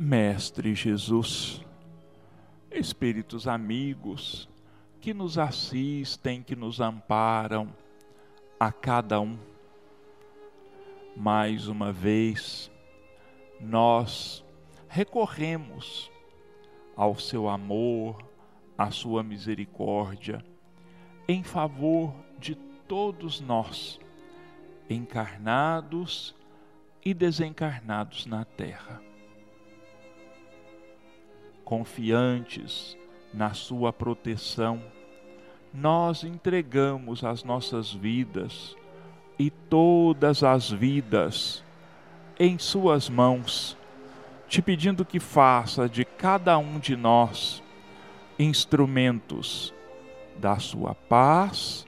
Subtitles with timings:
[0.00, 1.60] Mestre Jesus,
[2.70, 4.48] Espíritos amigos
[5.00, 7.68] que nos assistem, que nos amparam,
[8.60, 9.36] a cada um.
[11.16, 12.70] Mais uma vez,
[13.60, 14.44] nós
[14.88, 16.08] recorremos
[16.94, 18.22] ao seu amor,
[18.78, 20.44] à sua misericórdia,
[21.26, 23.98] em favor de todos nós,
[24.88, 26.36] encarnados
[27.04, 29.07] e desencarnados na terra.
[31.68, 32.96] Confiantes
[33.30, 34.82] na sua proteção,
[35.70, 38.74] nós entregamos as nossas vidas
[39.38, 41.62] e todas as vidas
[42.40, 43.76] em Suas mãos,
[44.48, 47.62] te pedindo que faça de cada um de nós
[48.38, 49.74] instrumentos
[50.38, 51.86] da Sua paz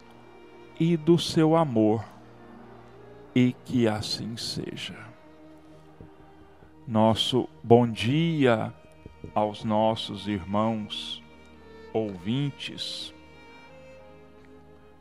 [0.78, 2.04] e do seu amor,
[3.34, 4.98] e que assim seja.
[6.86, 8.74] Nosso bom dia
[9.34, 11.22] aos nossos irmãos
[11.92, 13.14] ouvintes,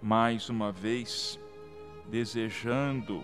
[0.01, 1.39] mais uma vez
[2.09, 3.23] desejando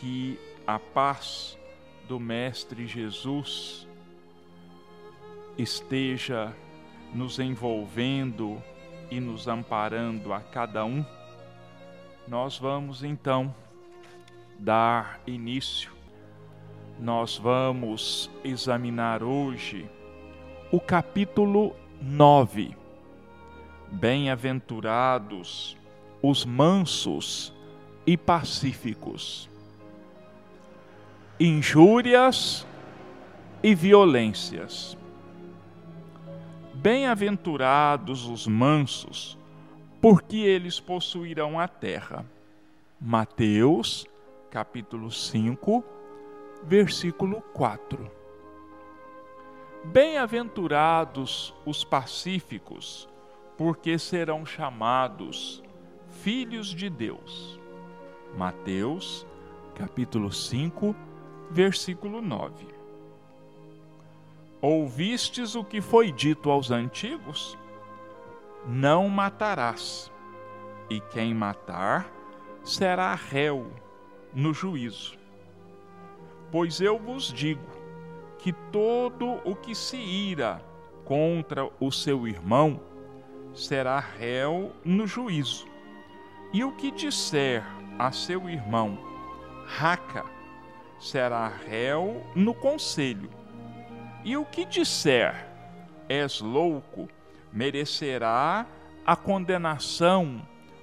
[0.00, 1.58] que a paz
[2.06, 3.88] do Mestre Jesus
[5.56, 6.54] esteja
[7.14, 8.62] nos envolvendo
[9.10, 11.04] e nos amparando a cada um,
[12.26, 13.54] nós vamos então
[14.58, 15.97] dar início.
[17.00, 19.88] Nós vamos examinar hoje
[20.72, 22.76] o capítulo 9.
[23.88, 25.76] Bem-aventurados
[26.20, 27.54] os mansos
[28.04, 29.48] e pacíficos.
[31.38, 32.66] Injúrias
[33.62, 34.98] e violências.
[36.74, 39.38] Bem-aventurados os mansos,
[40.00, 42.26] porque eles possuirão a terra.
[43.00, 44.04] Mateus,
[44.50, 45.97] capítulo 5,
[46.62, 48.10] versículo 4.
[49.84, 53.08] Bem-aventurados os pacíficos,
[53.56, 55.62] porque serão chamados
[56.10, 57.58] filhos de Deus.
[58.36, 59.26] Mateus,
[59.74, 60.94] capítulo 5,
[61.50, 62.66] versículo 9.
[64.60, 67.56] Ouvistes o que foi dito aos antigos?
[68.66, 70.12] Não matarás,
[70.90, 72.10] e quem matar
[72.64, 73.72] será réu
[74.34, 75.17] no juízo.
[76.50, 77.66] Pois eu vos digo
[78.38, 80.62] que todo o que se ira
[81.04, 82.80] contra o seu irmão
[83.52, 85.66] será réu no juízo.
[86.52, 87.62] E o que disser
[87.98, 88.98] a seu irmão,
[89.66, 90.24] raca,
[90.98, 93.30] será réu no conselho.
[94.24, 95.46] E o que disser,
[96.08, 97.08] és louco,
[97.52, 98.66] merecerá
[99.04, 100.40] a condenação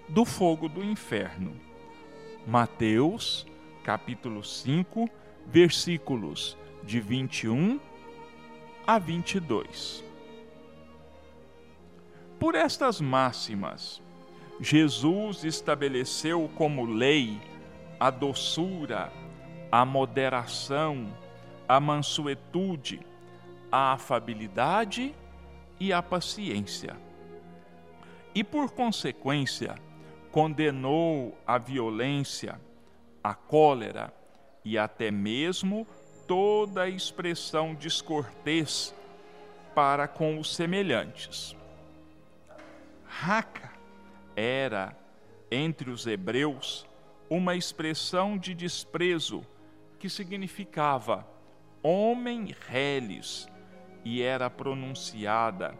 [0.08, 1.60] do fogo do inferno.
[2.46, 3.46] Mateus,
[3.84, 5.10] capítulo 5,
[5.46, 7.80] versículos de 21
[8.86, 10.04] a 22.
[12.40, 14.02] Por estas máximas,
[14.60, 17.42] Jesus estabeleceu como lei
[18.00, 19.12] a doçura,
[19.72, 21.12] a moderação,
[21.68, 23.00] a mansuetude,
[23.72, 25.16] a afabilidade
[25.80, 26.96] e a paciência.
[28.34, 29.76] E por consequência,
[30.32, 32.60] condenou a violência,
[33.24, 34.14] a cólera
[34.66, 35.88] e até mesmo
[36.28, 38.94] toda a expressão descortês
[39.76, 41.56] para com os semelhantes.
[43.06, 43.72] Raca
[44.36, 44.98] era,
[45.52, 46.86] entre os hebreus,
[47.30, 49.46] uma expressão de desprezo
[50.00, 51.26] que significava
[51.84, 53.48] homem reles
[54.04, 55.78] e era pronunciada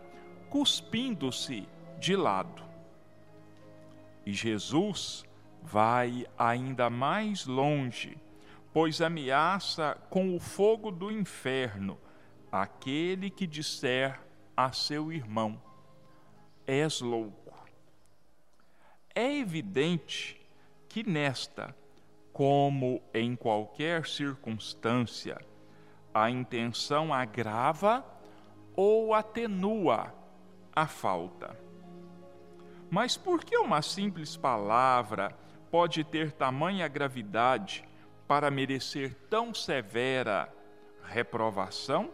[0.50, 1.68] cuspindo-se
[2.00, 2.64] de lado.
[4.26, 5.26] E Jesus
[5.62, 8.18] vai ainda mais longe
[8.76, 11.98] pois ameaça com o fogo do inferno
[12.52, 14.20] aquele que disser
[14.56, 15.62] a seu irmão:
[16.68, 17.54] És louco.
[19.16, 20.46] É evidente
[20.90, 21.74] que nesta,
[22.34, 25.40] como em qualquer circunstância,
[26.14, 28.06] a intenção agrava
[28.76, 30.14] ou atenua
[30.76, 31.58] a falta.
[32.92, 35.34] Mas por que uma simples palavra
[35.72, 37.86] pode ter tamanha gravidade?
[38.28, 40.52] Para merecer tão severa
[41.04, 42.10] reprovação?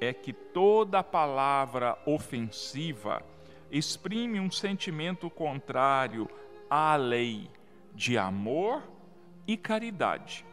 [0.00, 3.22] É que toda palavra ofensiva
[3.70, 6.28] exprime um sentimento contrário
[6.68, 7.50] à lei
[7.94, 8.82] de amor
[9.46, 10.44] e caridade,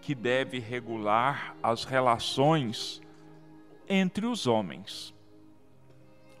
[0.00, 3.02] que deve regular as relações
[3.88, 5.14] entre os homens,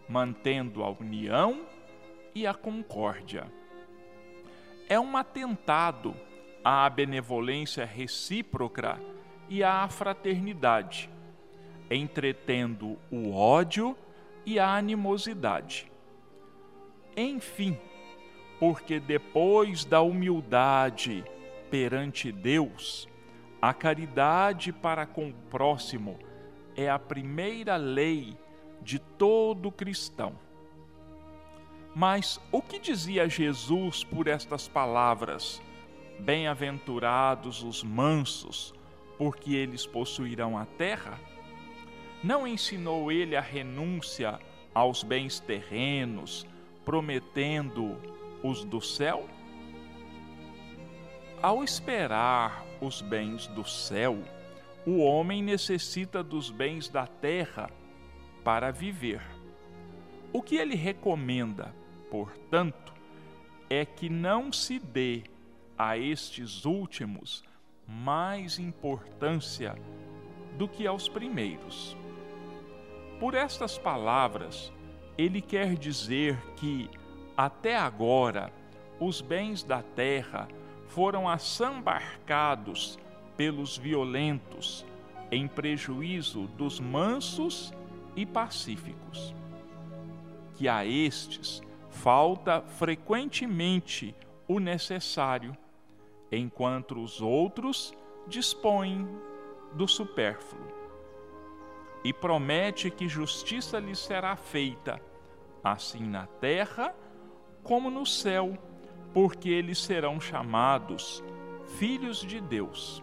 [0.08, 1.66] mantendo a união
[2.34, 3.50] e a concórdia.
[4.88, 6.14] É um atentado
[6.64, 8.98] à benevolência recíproca
[9.48, 11.10] e à fraternidade,
[11.90, 13.96] entretendo o ódio
[14.46, 15.92] e a animosidade.
[17.14, 17.78] Enfim,
[18.58, 21.22] porque depois da humildade
[21.70, 23.06] perante Deus,
[23.60, 26.18] a caridade para com o próximo
[26.76, 28.36] é a primeira lei
[28.80, 30.38] de todo cristão.
[31.94, 35.62] Mas o que dizia Jesus por estas palavras?
[36.20, 38.72] Bem-aventurados os mansos,
[39.18, 41.18] porque eles possuirão a terra?
[42.22, 44.38] Não ensinou ele a renúncia
[44.74, 46.46] aos bens terrenos,
[46.84, 47.96] prometendo
[48.42, 49.28] os do céu?
[51.42, 54.18] Ao esperar os bens do céu,
[54.86, 57.70] o homem necessita dos bens da terra
[58.42, 59.22] para viver.
[60.32, 61.74] O que ele recomenda,
[62.10, 62.92] portanto,
[63.68, 65.22] é que não se dê
[65.78, 67.42] a estes últimos
[67.86, 69.74] mais importância
[70.56, 71.96] do que aos primeiros.
[73.18, 74.72] Por estas palavras,
[75.16, 76.88] ele quer dizer que,
[77.36, 78.52] até agora,
[78.98, 80.48] os bens da terra
[80.88, 82.98] foram assambarcados
[83.36, 84.84] pelos violentos,
[85.30, 87.72] em prejuízo dos mansos
[88.14, 89.34] e pacíficos.
[90.54, 91.60] Que a estes
[91.90, 94.14] falta frequentemente
[94.46, 95.56] o necessário,
[96.36, 97.94] enquanto os outros
[98.26, 99.08] dispõem
[99.72, 100.66] do supérfluo.
[102.02, 105.00] E promete que justiça lhes será feita,
[105.62, 106.94] assim na terra
[107.62, 108.58] como no céu,
[109.12, 111.24] porque eles serão chamados
[111.78, 113.02] filhos de Deus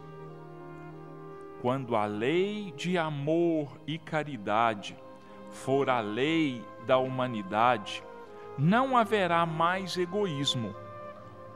[1.61, 4.97] quando a lei de amor e caridade
[5.51, 8.03] for a lei da humanidade,
[8.57, 10.75] não haverá mais egoísmo.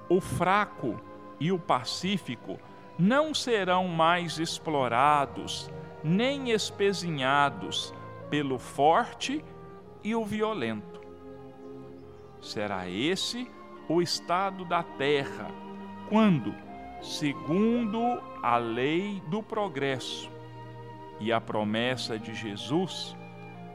[0.07, 0.99] O fraco
[1.39, 2.59] e o pacífico
[2.97, 5.69] não serão mais explorados
[6.03, 7.93] nem espezinhados
[8.29, 9.43] pelo forte
[10.03, 11.01] e o violento.
[12.41, 13.49] Será esse
[13.89, 15.47] o estado da terra
[16.09, 16.53] quando
[17.01, 20.29] segundo a lei do progresso
[21.19, 23.15] e a promessa de Jesus,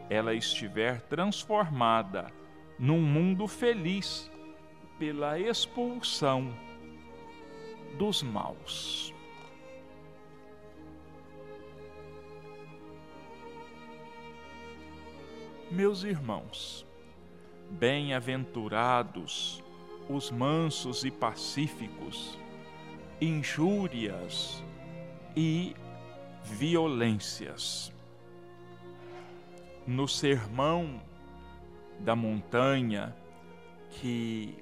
[0.08, 2.26] ela estiver transformada
[2.78, 4.30] num mundo feliz
[4.98, 6.52] pela expulsão
[7.96, 9.14] dos maus.
[15.70, 16.84] Meus irmãos,
[17.70, 19.62] bem-aventurados
[20.08, 22.37] os mansos e pacíficos,
[23.20, 24.64] injúrias
[25.37, 25.76] e
[26.42, 27.92] violências.
[29.87, 31.00] No sermão
[32.00, 33.14] da montanha,
[33.90, 34.56] que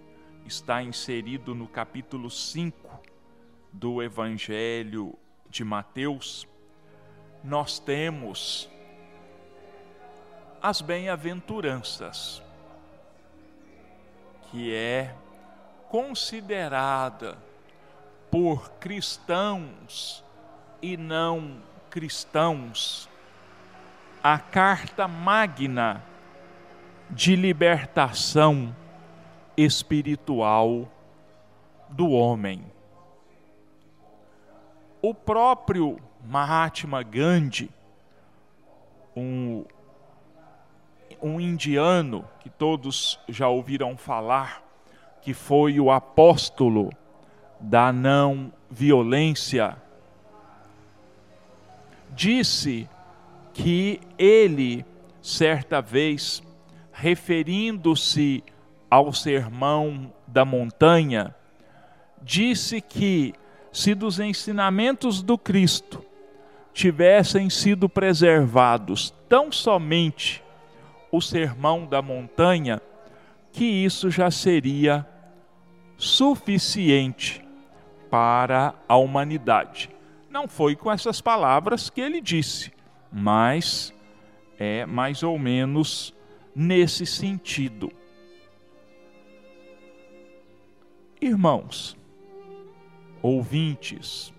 [0.44, 3.00] está inserido no capítulo 5
[3.72, 5.18] do Evangelho
[5.48, 6.46] de Mateus,
[7.42, 8.68] nós temos
[10.60, 12.42] as bem-aventuranças,
[14.50, 15.14] que é
[15.88, 17.38] considerada
[18.30, 20.24] por cristãos
[20.82, 23.08] e não cristãos
[24.22, 26.02] a carta magna
[27.10, 28.74] de libertação
[29.56, 30.88] espiritual
[31.88, 32.64] do homem.
[35.00, 37.70] O próprio Mahatma Gandhi,
[39.16, 39.64] um,
[41.22, 44.62] um indiano que todos já ouviram falar,
[45.22, 46.90] que foi o apóstolo
[47.60, 49.76] da não violência,
[52.10, 52.88] disse
[53.52, 54.84] que ele,
[55.22, 56.42] certa vez,
[56.92, 58.42] referindo-se
[58.90, 61.34] ao sermão da montanha,
[62.20, 63.34] disse que
[63.72, 66.04] se dos ensinamentos do Cristo
[66.72, 70.42] tivessem sido preservados tão somente
[71.10, 72.80] o sermão da montanha,
[73.52, 75.06] que isso já seria
[75.96, 77.44] suficiente
[78.10, 79.90] para a humanidade.
[80.30, 82.72] Não foi com essas palavras que ele disse,
[83.10, 83.92] mas
[84.58, 86.14] é mais ou menos
[86.54, 87.90] nesse sentido.
[91.20, 91.96] Irmãos,
[93.22, 94.32] ouvintes,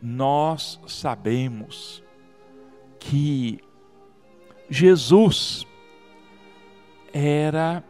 [0.00, 2.02] nós sabemos
[2.98, 3.60] que
[4.70, 5.66] Jesus
[7.12, 7.82] era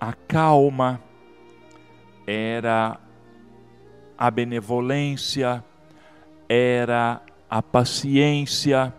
[0.00, 1.02] a calma,
[2.26, 2.98] era
[4.16, 5.64] a benevolência,
[6.48, 8.94] era a paciência,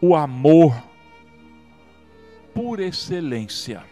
[0.00, 0.74] o amor
[2.54, 3.91] por excelência.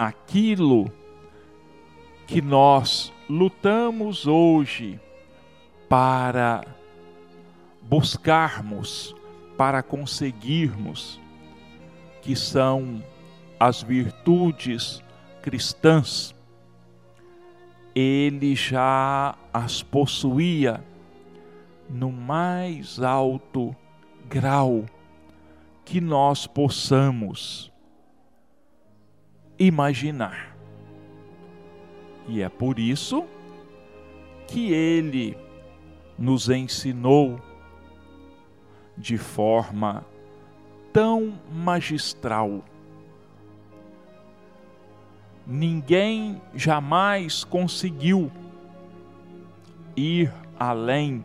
[0.00, 0.90] Aquilo
[2.26, 4.98] que nós lutamos hoje
[5.90, 6.64] para
[7.82, 9.14] buscarmos,
[9.58, 11.20] para conseguirmos,
[12.22, 13.04] que são
[13.58, 15.02] as virtudes
[15.42, 16.34] cristãs,
[17.94, 20.82] ele já as possuía
[21.90, 23.76] no mais alto
[24.30, 24.86] grau
[25.84, 27.69] que nós possamos
[29.60, 30.56] imaginar.
[32.26, 33.26] E é por isso
[34.48, 35.36] que ele
[36.18, 37.38] nos ensinou
[38.96, 40.04] de forma
[40.92, 42.64] tão magistral.
[45.46, 48.30] Ninguém jamais conseguiu
[49.96, 51.24] ir além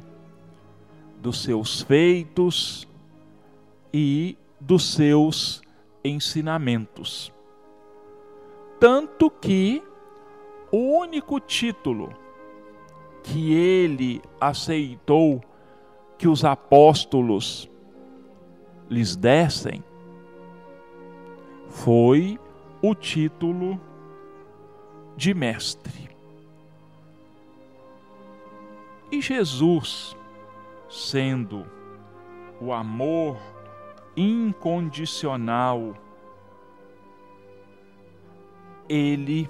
[1.21, 2.87] dos seus feitos
[3.93, 5.61] e dos seus
[6.03, 7.34] ensinamentos.
[8.85, 9.81] Tanto que
[10.71, 12.13] o único título
[13.23, 15.41] que ele aceitou
[16.19, 17.67] que os apóstolos
[18.87, 19.83] lhes dessem
[21.67, 22.39] foi
[22.79, 23.81] o título
[25.17, 26.07] de mestre.
[29.11, 30.15] E Jesus,
[30.87, 31.65] sendo
[32.61, 33.35] o amor
[34.15, 35.95] incondicional,
[38.87, 39.49] ele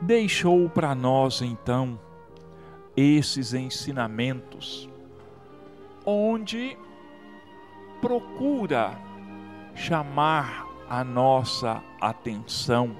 [0.00, 1.98] deixou para nós então
[2.96, 4.88] esses ensinamentos,
[6.04, 6.76] onde
[8.00, 8.98] procura
[9.74, 12.96] chamar a nossa atenção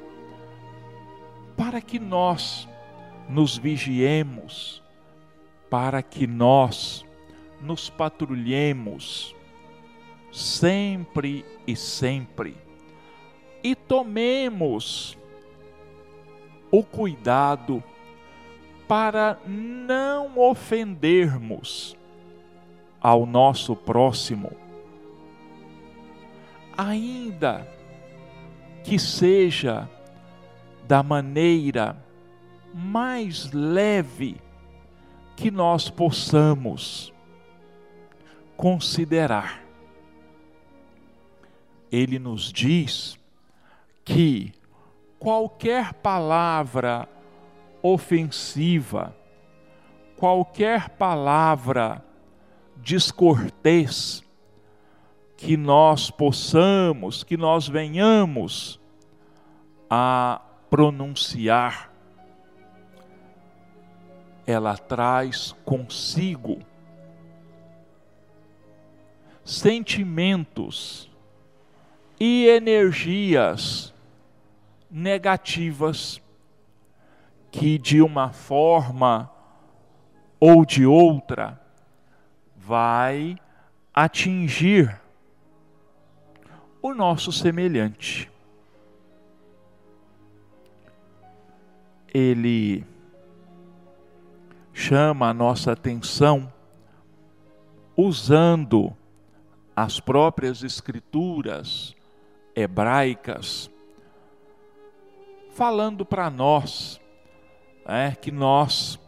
[1.57, 2.69] para que nós
[3.29, 4.83] nos vigiemos,
[5.71, 7.05] para que nós
[7.61, 9.35] nos patrulhemos
[10.31, 12.66] sempre e sempre
[13.67, 15.19] e tomemos
[16.71, 17.83] o cuidado
[18.87, 21.97] para não ofendermos
[23.01, 24.53] ao nosso próximo,
[26.79, 27.67] ainda
[28.85, 29.91] que seja
[30.87, 32.01] da maneira
[32.73, 34.37] mais leve
[35.35, 37.13] que nós possamos
[38.57, 39.61] considerar.
[41.91, 43.19] Ele nos diz
[44.07, 44.55] que
[45.19, 47.09] qualquer palavra
[47.83, 49.15] ofensiva,
[50.17, 52.03] qualquer palavra
[52.77, 54.23] descortês,
[55.37, 58.81] que nós possamos, que nós venhamos
[59.91, 61.93] a pronunciar,
[64.47, 66.61] ela traz consigo
[69.45, 71.11] sentimentos
[72.21, 73.93] e energias
[74.91, 76.21] negativas
[77.51, 79.31] que de uma forma
[80.39, 81.61] ou de outra
[82.57, 83.39] vai
[83.95, 85.01] atingir
[86.83, 88.31] o nosso semelhante.
[92.13, 92.85] Ele
[94.73, 96.53] chama a nossa atenção
[97.97, 98.95] usando
[99.75, 101.95] as próprias escrituras
[102.55, 103.71] hebraicas,
[105.57, 107.01] falando para nós
[107.87, 109.01] é, que nós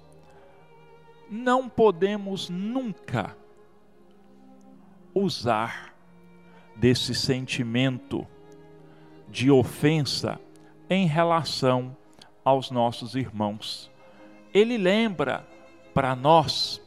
[1.30, 3.36] não podemos nunca
[5.14, 5.94] usar
[6.74, 8.26] desse sentimento
[9.28, 10.40] de ofensa
[10.88, 11.94] em relação
[12.42, 13.90] aos nossos irmãos.
[14.54, 15.46] Ele lembra
[15.92, 16.80] para nós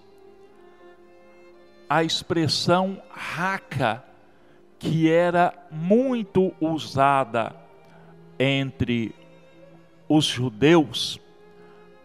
[1.87, 4.03] a expressão raca,
[4.79, 7.55] que era muito usada
[8.39, 9.13] entre
[10.13, 11.21] os judeus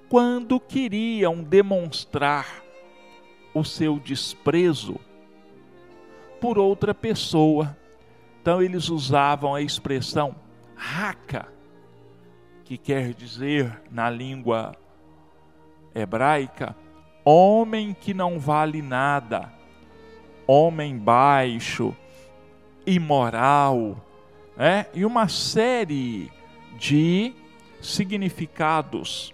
[0.08, 2.62] quando queriam demonstrar
[3.52, 5.00] o seu desprezo
[6.40, 7.76] por outra pessoa.
[8.40, 10.36] Então eles usavam a expressão
[10.76, 11.48] raca,
[12.64, 14.76] que quer dizer na língua
[15.92, 16.76] hebraica,
[17.24, 19.52] homem que não vale nada,
[20.46, 21.92] homem baixo,
[22.86, 23.96] imoral,
[24.56, 24.86] né?
[24.94, 26.30] e uma série
[26.78, 27.34] de
[27.80, 29.32] significados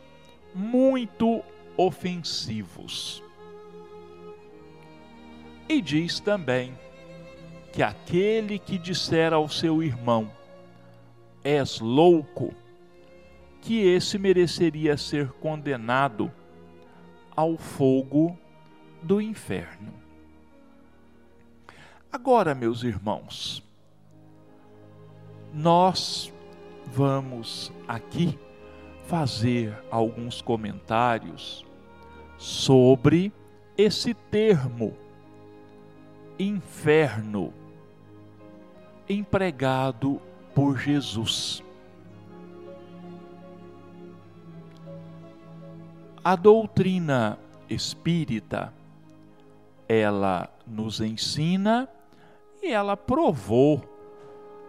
[0.55, 1.43] muito
[1.77, 3.23] ofensivos.
[5.69, 6.77] E diz também
[7.73, 10.31] que aquele que disser ao seu irmão,
[11.43, 12.55] és louco,
[13.63, 16.31] que esse mereceria ser condenado
[17.35, 18.39] ao fogo
[19.03, 19.95] do inferno.
[22.13, 23.63] Agora, meus irmãos,
[25.55, 26.33] nós
[26.87, 28.39] vamos aqui
[29.07, 31.65] fazer alguns comentários
[32.39, 33.33] sobre
[33.77, 34.97] esse termo
[36.39, 37.53] inferno
[39.09, 40.21] empregado
[40.55, 41.63] por Jesus.
[46.25, 48.73] A doutrina espírita,
[49.89, 51.89] ela nos ensina
[52.63, 53.83] e ela provou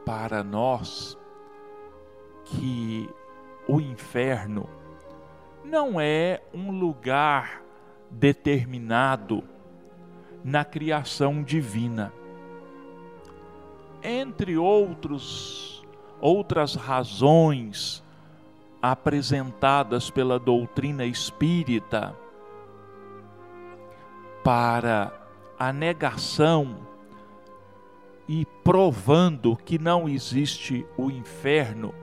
[0.06, 1.18] para nós
[2.46, 3.10] que
[3.68, 4.70] o inferno
[5.64, 7.64] não é um lugar
[8.10, 9.44] determinado
[10.44, 12.14] na criação divina.
[14.04, 15.74] Entre outros
[16.20, 18.02] outras razões
[18.82, 22.16] apresentadas pela doutrina espírita
[24.42, 25.12] para
[25.60, 26.78] a negação
[28.28, 31.94] e provando que não existe o inferno,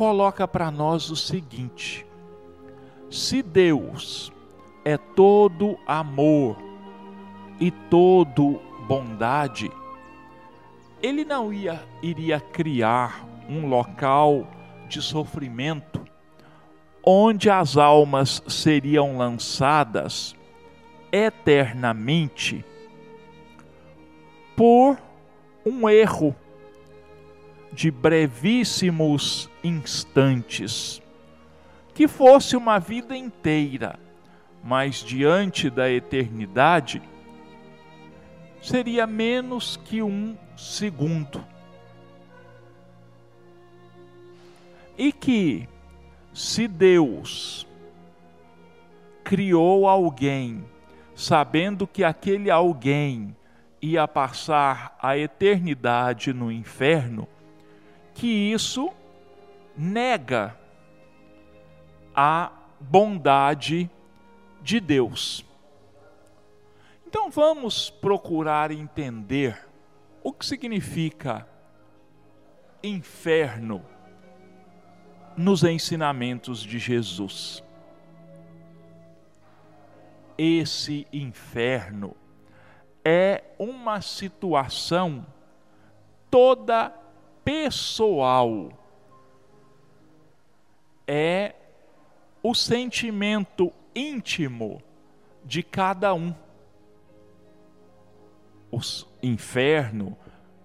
[0.00, 2.06] coloca para nós o seguinte:
[3.10, 4.32] se Deus
[4.82, 6.56] é todo amor
[7.60, 9.70] e todo bondade,
[11.02, 14.48] ele não ia, iria criar um local
[14.88, 16.02] de sofrimento
[17.04, 20.34] onde as almas seriam lançadas
[21.12, 22.64] eternamente
[24.56, 24.96] por
[25.66, 26.34] um erro
[27.72, 31.00] de brevíssimos instantes,
[31.94, 33.98] que fosse uma vida inteira,
[34.62, 37.02] mas diante da eternidade
[38.60, 41.44] seria menos que um segundo.
[44.98, 45.66] E que,
[46.34, 47.66] se Deus
[49.24, 50.64] criou alguém,
[51.14, 53.34] sabendo que aquele alguém
[53.80, 57.26] ia passar a eternidade no inferno,
[58.20, 58.92] que isso
[59.74, 60.54] nega
[62.14, 63.90] a bondade
[64.60, 65.42] de Deus.
[67.06, 69.66] Então vamos procurar entender
[70.22, 71.48] o que significa
[72.82, 73.82] inferno
[75.34, 77.64] nos ensinamentos de Jesus.
[80.36, 82.14] Esse inferno
[83.02, 85.24] é uma situação
[86.30, 86.99] toda
[87.44, 88.70] pessoal.
[91.06, 91.54] É
[92.42, 94.82] o sentimento íntimo
[95.44, 96.34] de cada um.
[98.70, 98.80] O
[99.22, 100.16] inferno,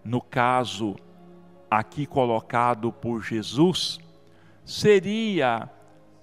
[0.04, 0.96] no caso
[1.70, 4.00] aqui colocado por Jesus,
[4.64, 5.70] seria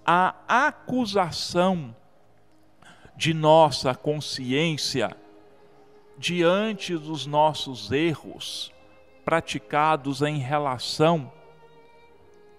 [0.07, 1.95] a acusação
[3.17, 5.17] de nossa consciência
[6.17, 8.73] diante dos nossos erros
[9.25, 11.33] praticados em relação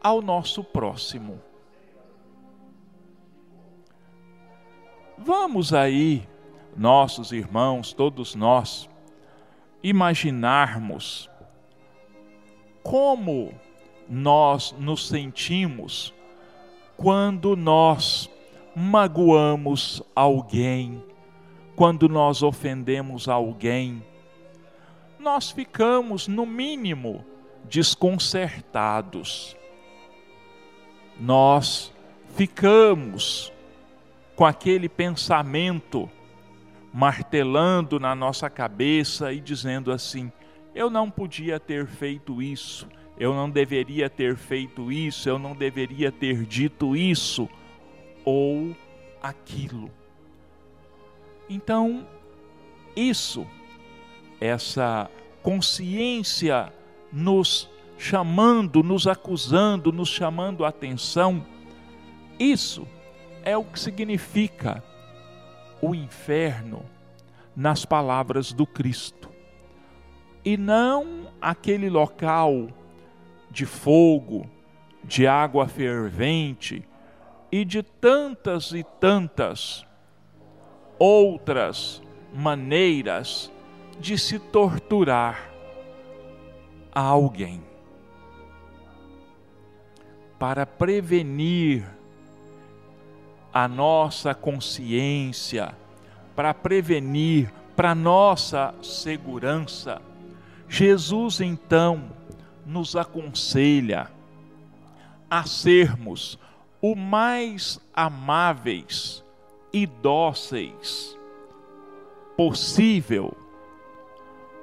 [0.02, 1.42] ao nosso próximo.
[5.18, 6.28] Vamos aí,
[6.76, 8.90] nossos irmãos, todos nós,
[9.82, 11.30] imaginarmos
[12.82, 13.54] como
[14.10, 16.14] nós nos sentimos
[16.98, 18.30] quando nós
[18.76, 21.04] magoamos alguém,
[21.76, 24.04] quando nós ofendemos alguém.
[25.24, 27.24] Nós ficamos, no mínimo,
[27.64, 29.56] desconcertados.
[31.18, 31.94] Nós
[32.36, 33.50] ficamos
[34.36, 36.12] com aquele pensamento
[36.94, 40.30] martelando na nossa cabeça e dizendo assim:
[40.76, 42.86] eu não podia ter feito isso,
[43.18, 47.48] eu não deveria ter feito isso, eu não deveria ter dito isso
[48.26, 48.76] ou
[49.22, 49.90] aquilo.
[51.50, 52.06] Então,
[52.94, 53.48] isso,
[54.44, 55.10] essa
[55.42, 56.72] consciência
[57.12, 61.46] nos chamando, nos acusando, nos chamando a atenção,
[62.38, 62.86] isso
[63.46, 64.84] é o que significa
[65.82, 66.84] o inferno
[67.56, 69.30] nas palavras do Cristo.
[70.44, 72.68] E não aquele local
[73.50, 74.50] de fogo,
[75.06, 76.86] de água fervente
[77.50, 79.86] e de tantas e tantas
[81.00, 82.02] outras
[82.34, 83.53] maneiras
[84.00, 85.50] de se torturar
[86.94, 87.64] a alguém.
[90.38, 91.86] Para prevenir
[93.54, 95.76] a nossa consciência,
[96.36, 100.02] para prevenir, para nossa segurança.
[100.68, 102.12] Jesus então
[102.66, 104.10] nos aconselha
[105.30, 106.40] a sermos
[106.82, 109.24] o mais amáveis
[109.72, 111.18] e dóceis
[112.36, 113.36] possível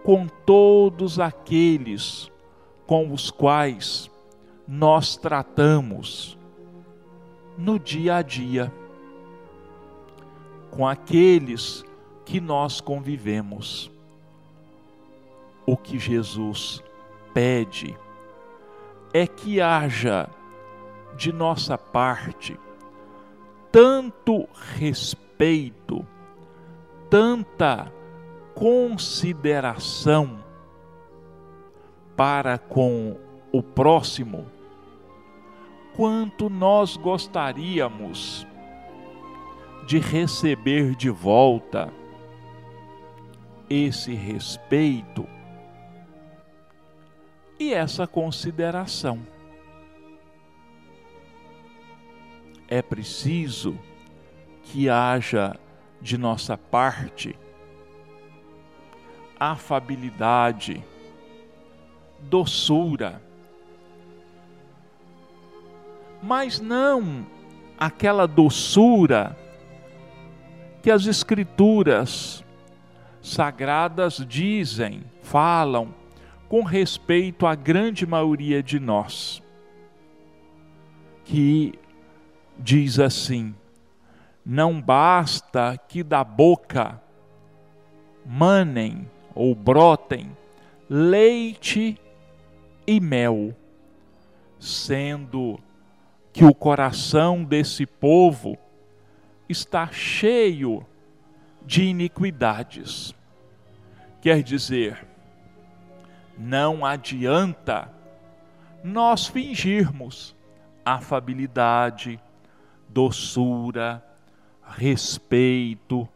[0.03, 2.31] com todos aqueles
[2.87, 4.11] com os quais
[4.67, 6.37] nós tratamos
[7.57, 8.73] no dia a dia
[10.71, 11.85] com aqueles
[12.25, 13.91] que nós convivemos.
[15.67, 16.83] O que Jesus
[17.35, 17.97] pede
[19.13, 20.29] é que haja
[21.17, 22.59] de nossa parte
[23.71, 26.05] tanto respeito,
[27.09, 27.93] tanta
[28.61, 30.45] consideração
[32.15, 33.17] para com
[33.51, 34.45] o próximo,
[35.97, 38.47] quanto nós gostaríamos
[39.87, 41.91] de receber de volta
[43.71, 45.27] esse respeito
[47.59, 49.27] e essa consideração.
[52.69, 53.79] É preciso
[54.65, 55.59] que haja
[56.03, 57.35] de nossa parte
[59.41, 60.85] afabilidade,
[62.21, 63.23] doçura,
[66.23, 67.27] mas não
[67.79, 69.35] aquela doçura
[70.83, 72.45] que as Escrituras
[73.23, 75.95] sagradas dizem, falam,
[76.49, 79.43] com respeito à grande maioria de nós,
[81.25, 81.79] que
[82.59, 83.55] diz assim:
[84.45, 87.01] não basta que da boca
[88.27, 90.31] manem ou brotem
[90.89, 91.97] leite
[92.85, 93.55] e mel,
[94.59, 95.61] sendo
[96.33, 98.59] que o coração desse povo
[99.49, 100.85] está cheio
[101.63, 103.15] de iniquidades.
[104.21, 105.07] Quer dizer,
[106.37, 107.89] não adianta
[108.83, 110.35] nós fingirmos
[110.85, 112.21] afabilidade,
[112.89, 114.05] doçura,
[114.67, 116.09] respeito,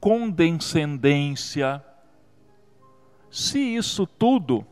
[0.00, 1.84] condescendência,
[3.30, 4.66] se isso tudo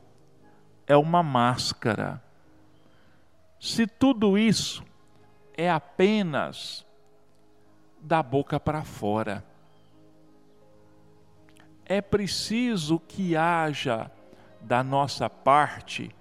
[0.86, 2.22] é uma máscara,
[3.60, 4.82] se tudo isso
[5.56, 6.84] é apenas
[8.00, 9.44] da boca para fora,
[11.84, 14.10] é preciso que haja
[14.60, 16.14] da nossa parte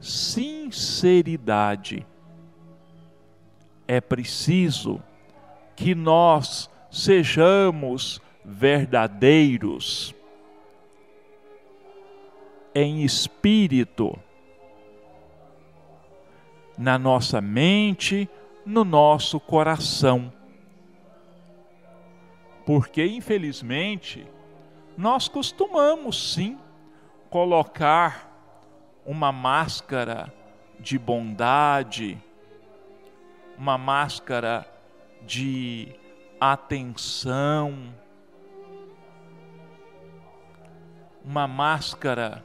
[0.00, 2.06] sinceridade.
[3.86, 5.02] É preciso
[5.76, 10.14] que nós sejamos verdadeiros
[12.74, 14.16] em espírito,
[16.78, 18.28] na nossa mente,
[18.64, 20.32] no nosso coração.
[22.64, 24.26] Porque, infelizmente,
[24.96, 26.58] nós costumamos sim
[27.28, 28.30] colocar
[29.04, 30.32] uma máscara
[30.78, 32.18] de bondade,
[33.58, 34.66] uma máscara
[35.22, 35.94] de
[36.40, 37.94] atenção,
[41.24, 42.44] uma máscara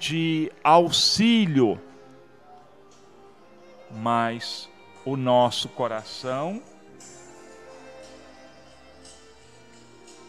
[0.00, 1.78] de auxílio,
[3.90, 4.70] mas
[5.04, 6.62] o nosso coração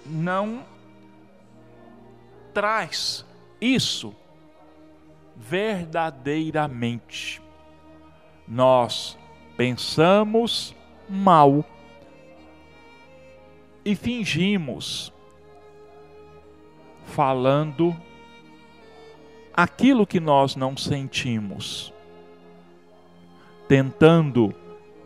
[0.05, 0.65] não
[2.53, 3.25] traz
[3.61, 4.13] isso
[5.37, 7.41] verdadeiramente.
[8.45, 9.17] Nós
[9.55, 10.75] pensamos
[11.07, 11.63] mal
[13.85, 15.13] e fingimos
[17.05, 17.95] falando
[19.53, 21.93] aquilo que nós não sentimos,
[23.67, 24.53] tentando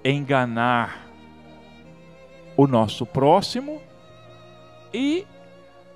[0.04, 1.08] enganar
[2.56, 3.82] o nosso próximo
[4.94, 5.26] e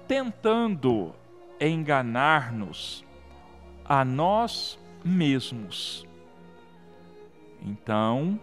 [0.07, 1.13] tentando
[1.59, 3.03] enganar-nos
[3.85, 6.05] a nós mesmos.
[7.61, 8.39] Então,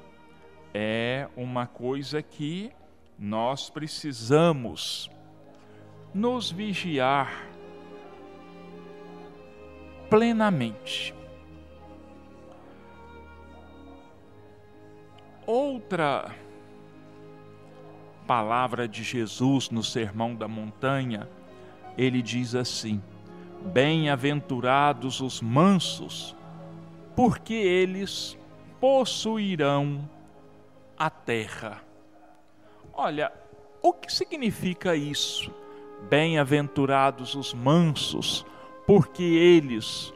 [0.73, 2.71] é uma coisa que
[3.19, 5.11] nós precisamos
[6.13, 7.47] nos vigiar
[10.09, 11.15] plenamente.
[15.47, 16.35] Outra
[18.27, 21.29] palavra de Jesus no Sermão da Montanha,
[21.97, 23.01] ele diz assim:
[23.73, 26.35] Bem-aventurados os mansos,
[27.15, 28.37] porque eles
[28.81, 30.09] possuirão
[30.99, 31.83] a terra.
[32.93, 33.33] Olha,
[33.83, 35.53] o que significa isso?
[36.09, 38.45] Bem-aventurados os mansos,
[38.87, 40.15] porque eles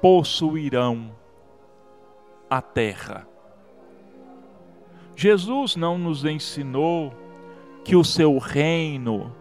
[0.00, 1.10] possuirão
[2.48, 3.26] a terra.
[5.16, 7.12] Jesus não nos ensinou
[7.84, 9.34] que o seu reino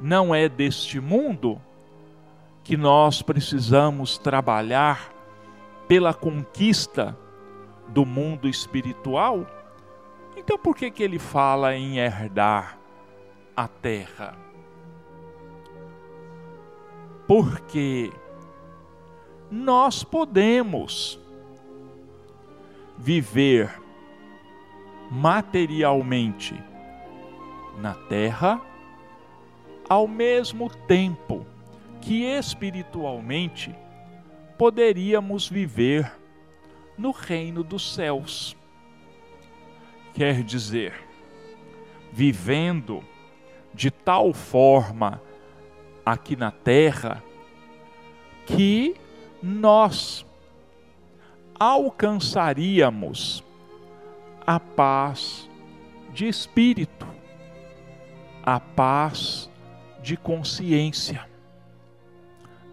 [0.00, 1.60] não é deste mundo,
[2.62, 5.12] que nós precisamos trabalhar
[5.86, 7.16] pela conquista
[7.88, 9.46] do mundo espiritual?
[10.36, 12.78] Então por que que ele fala em herdar
[13.56, 14.43] a terra?
[17.26, 18.12] Porque
[19.50, 21.18] nós podemos
[22.98, 23.80] viver
[25.10, 26.54] materialmente
[27.78, 28.60] na terra,
[29.88, 31.46] ao mesmo tempo
[32.00, 33.74] que espiritualmente
[34.56, 36.12] poderíamos viver
[36.96, 38.56] no reino dos céus.
[40.14, 40.94] Quer dizer,
[42.12, 43.02] vivendo
[43.72, 45.20] de tal forma
[46.04, 47.22] aqui na terra
[48.46, 48.94] que
[49.42, 50.24] nós
[51.58, 53.42] alcançaríamos
[54.46, 55.48] a paz
[56.12, 57.06] de espírito,
[58.42, 59.50] a paz
[60.02, 61.26] de consciência.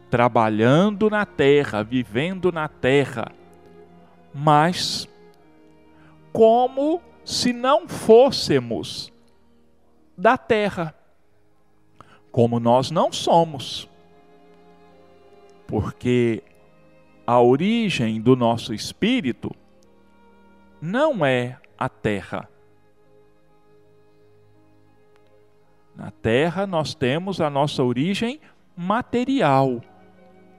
[0.10, 3.32] Trabalhando na terra, vivendo na terra,
[4.34, 5.08] mas
[6.34, 9.12] como se não fôssemos
[10.18, 10.94] da terra,
[12.32, 13.90] como nós não somos,
[15.68, 16.44] porque
[17.26, 19.52] a origem do nosso espírito
[20.82, 22.50] não é a terra.
[25.96, 28.40] Na terra nós temos a nossa origem
[28.76, 29.82] material,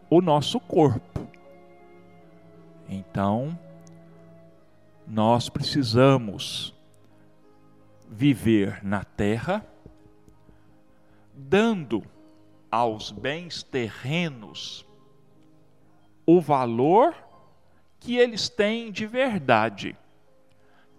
[0.08, 1.26] o nosso corpo.
[2.88, 3.58] Então,
[5.06, 6.74] nós precisamos
[8.08, 9.64] viver na terra,
[11.34, 12.02] dando
[12.70, 14.86] aos bens terrenos
[16.26, 17.14] o valor
[17.98, 19.96] que eles têm de verdade,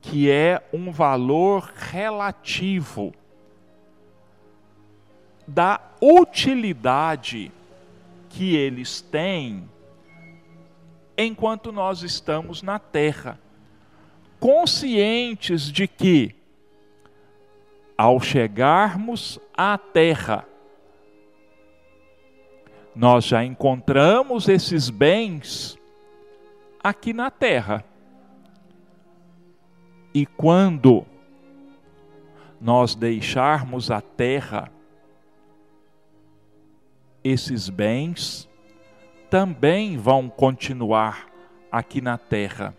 [0.01, 3.13] que é um valor relativo
[5.47, 7.51] da utilidade
[8.29, 9.69] que eles têm
[11.17, 13.39] enquanto nós estamos na terra,
[14.39, 16.35] conscientes de que,
[17.97, 20.47] ao chegarmos à terra,
[22.95, 25.77] nós já encontramos esses bens
[26.83, 27.83] aqui na terra.
[30.13, 31.05] E quando
[32.61, 34.71] nós deixarmos a terra,
[37.23, 38.47] esses bens
[39.29, 41.27] também vão continuar
[41.71, 42.75] aqui na terra.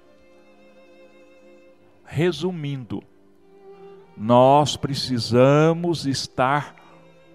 [2.05, 3.03] Resumindo,
[4.17, 6.77] nós precisamos estar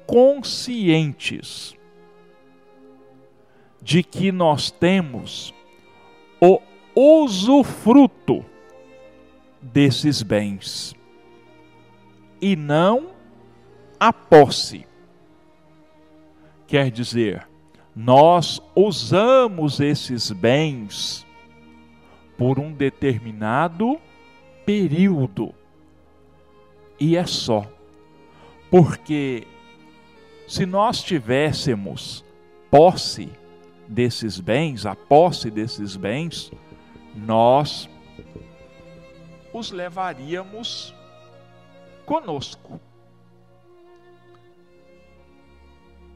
[0.05, 1.75] conscientes
[3.81, 5.53] de que nós temos
[6.39, 6.59] o
[6.95, 8.45] usufruto
[9.61, 10.95] desses bens
[12.41, 13.11] e não
[13.99, 14.85] a posse.
[16.65, 17.47] Quer dizer,
[17.95, 21.25] nós usamos esses bens
[22.37, 23.99] por um determinado
[24.65, 25.53] período.
[26.99, 27.65] E é só.
[28.69, 29.47] Porque
[30.47, 32.23] se nós tivéssemos
[32.69, 33.29] posse
[33.88, 36.51] desses bens, a posse desses bens,
[37.15, 37.89] nós
[39.53, 40.93] os levaríamos
[42.05, 42.79] conosco.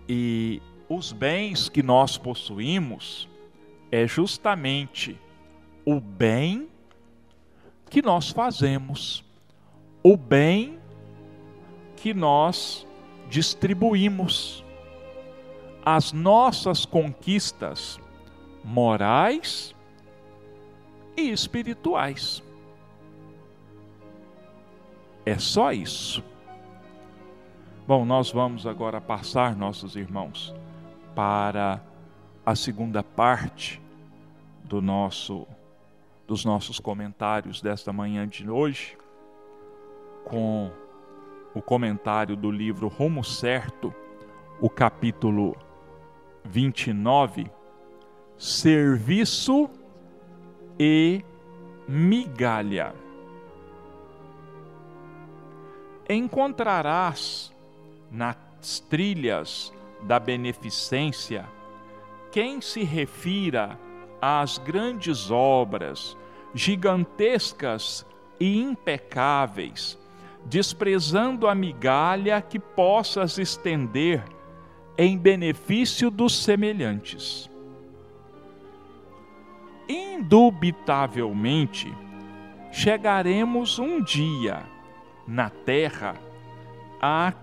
[0.08, 3.28] E os bens que nós possuímos
[3.92, 5.20] é justamente
[5.86, 6.68] o bem
[7.90, 9.23] que nós fazemos,
[10.04, 10.78] o bem
[11.96, 12.86] que nós
[13.30, 14.64] distribuímos,
[15.86, 18.00] as nossas conquistas
[18.64, 19.74] morais
[21.16, 22.44] e espirituais.
[25.26, 26.24] É só isso.
[27.88, 30.54] Bom, nós vamos agora passar, nossos irmãos,
[31.16, 31.82] para
[32.46, 33.82] a segunda parte
[34.64, 35.48] do nosso
[36.26, 38.98] dos nossos comentários desta manhã de hoje,
[40.24, 40.72] com
[41.54, 43.94] o comentário do livro Rumo Certo,
[44.60, 45.56] o capítulo
[46.46, 47.50] 29,
[48.38, 49.70] Serviço
[50.80, 51.24] e
[51.88, 52.94] Migalha.
[56.10, 57.54] Encontrarás
[58.12, 61.46] nas trilhas da beneficência,
[62.32, 63.80] quem se refira
[64.22, 66.18] às grandes obras,
[66.54, 68.06] gigantescas
[68.40, 69.98] e impecáveis,
[70.46, 74.22] desprezando a migalha que possas estender
[74.98, 77.50] em benefício dos semelhantes.
[79.88, 81.90] Indubitavelmente,
[82.72, 84.64] chegaremos um dia
[85.28, 86.16] na terra
[87.02, 87.34] a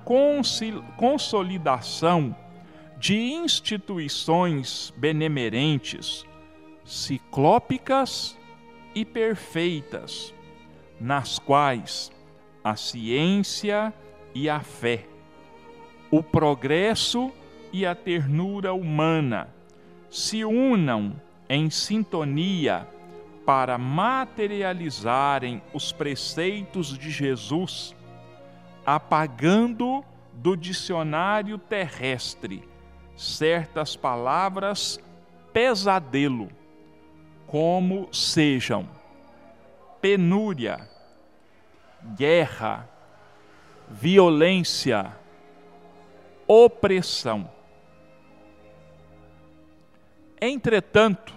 [0.97, 2.35] consolidação
[2.99, 6.25] de instituições benemerentes,
[6.85, 8.39] ciclópicas
[8.95, 10.35] e perfeitas,
[10.99, 12.11] nas quais
[12.63, 13.93] a ciência
[14.35, 15.07] e a fé,
[16.11, 17.33] o progresso
[17.73, 19.49] e a ternura humana
[20.11, 21.15] se unam
[21.49, 22.87] em sintonia
[23.47, 27.95] para materializarem os preceitos de Jesus,
[28.85, 32.69] apagando do dicionário terrestre
[33.17, 34.99] certas palavras
[35.53, 36.49] pesadelo,
[37.47, 38.89] como sejam
[40.01, 40.89] penúria,
[42.17, 42.89] guerra,
[43.89, 45.17] violência,
[46.47, 47.51] opressão.
[50.41, 51.37] Entretanto,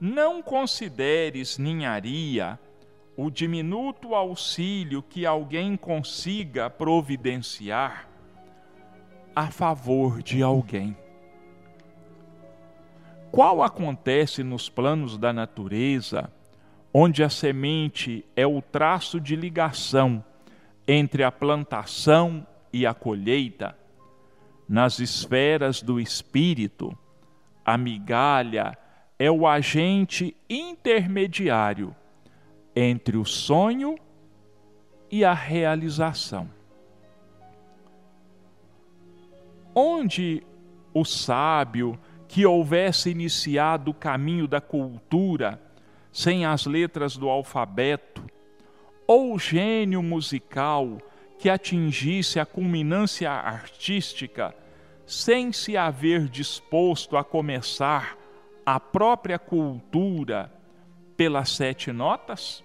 [0.00, 2.58] não consideres ninharia
[3.16, 8.08] o diminuto auxílio que alguém consiga providenciar
[9.34, 10.96] a favor de alguém.
[13.30, 16.30] Qual acontece nos planos da natureza,
[16.92, 20.24] onde a semente é o traço de ligação
[20.86, 23.76] entre a plantação e a colheita,
[24.68, 26.96] nas esferas do espírito,
[27.64, 28.76] a migalha
[29.18, 31.94] é o agente intermediário
[32.74, 33.96] entre o sonho
[35.10, 36.48] e a realização.
[39.74, 40.42] Onde
[40.92, 45.60] o sábio que houvesse iniciado o caminho da cultura
[46.18, 48.26] sem as letras do alfabeto,
[49.06, 50.98] ou gênio musical
[51.38, 54.52] que atingisse a culminância artística
[55.06, 58.18] sem se haver disposto a começar
[58.66, 60.52] a própria cultura
[61.16, 62.64] pelas sete notas?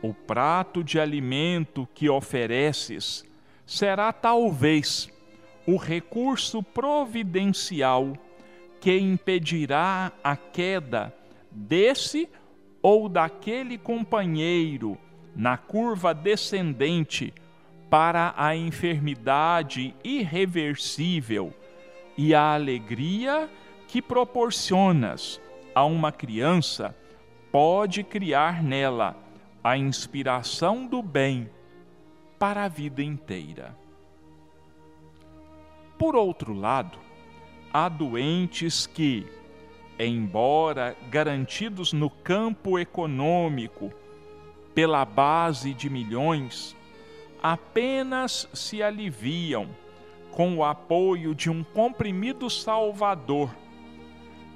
[0.00, 3.26] O prato de alimento que ofereces
[3.66, 5.10] será talvez
[5.66, 8.14] o recurso providencial
[8.80, 11.14] que impedirá a queda
[11.50, 12.28] desse
[12.82, 14.96] ou daquele companheiro
[15.36, 17.32] na curva descendente
[17.90, 21.52] para a enfermidade irreversível
[22.16, 23.50] e a alegria
[23.86, 25.40] que proporcionas
[25.74, 26.96] a uma criança
[27.50, 29.16] pode criar nela
[29.62, 31.50] a inspiração do bem
[32.38, 33.76] para a vida inteira.
[35.98, 36.98] Por outro lado,
[37.72, 39.26] há doentes que,
[39.98, 43.92] embora garantidos no campo econômico
[44.74, 46.76] pela base de milhões,
[47.42, 49.68] apenas se aliviam
[50.30, 53.54] com o apoio de um comprimido salvador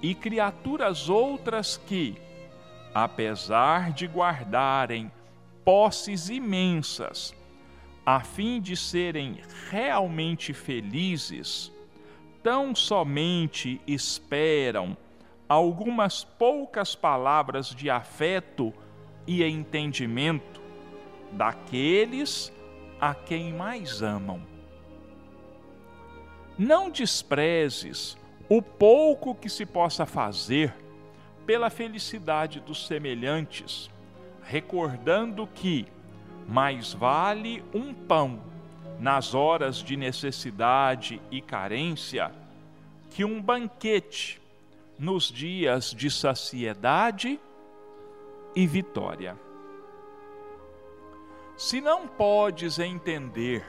[0.02, 2.14] e criaturas outras que,
[2.94, 5.10] apesar de guardarem
[5.64, 7.34] posses imensas,
[8.04, 11.72] a fim de serem realmente felizes,
[12.44, 14.94] tão somente esperam
[15.48, 18.70] algumas poucas palavras de afeto
[19.26, 20.60] e entendimento
[21.32, 22.52] daqueles
[23.00, 24.42] a quem mais amam.
[26.58, 28.14] Não desprezes
[28.46, 30.74] o pouco que se possa fazer
[31.46, 33.90] pela felicidade dos semelhantes,
[34.42, 35.86] recordando que
[36.46, 38.53] mais vale um pão
[38.98, 42.32] nas horas de necessidade e carência
[43.10, 44.40] que um banquete
[44.98, 47.40] nos dias de saciedade
[48.54, 49.36] e vitória.
[51.56, 53.64] Se não podes entender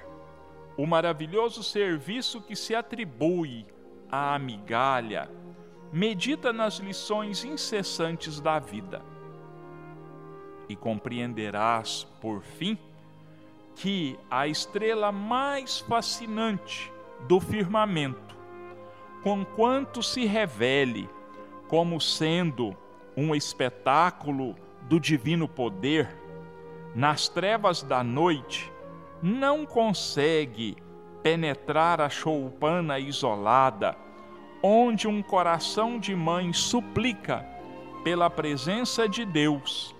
[0.77, 3.65] o maravilhoso serviço que se atribui
[4.11, 5.29] à migalha,
[5.91, 9.01] medita nas lições incessantes da vida
[10.67, 12.77] e compreenderás, por fim,
[13.75, 16.91] que a estrela mais fascinante
[17.27, 18.35] do firmamento,
[19.21, 21.09] conquanto se revele
[21.67, 22.75] como sendo
[23.17, 26.15] um espetáculo do divino poder,
[26.93, 28.71] nas trevas da noite,
[29.21, 30.77] não consegue
[31.21, 33.97] penetrar a choupana isolada,
[34.61, 37.45] onde um coração de mãe suplica
[38.03, 39.95] pela presença de Deus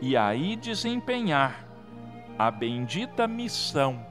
[0.00, 1.63] e aí desempenhar
[2.38, 4.04] a bendita missão